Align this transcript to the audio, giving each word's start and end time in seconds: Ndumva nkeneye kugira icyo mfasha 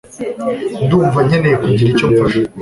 Ndumva 0.83 1.19
nkeneye 1.27 1.55
kugira 1.63 1.89
icyo 1.93 2.05
mfasha 2.11 2.41